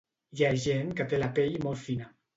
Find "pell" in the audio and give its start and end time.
1.37-1.63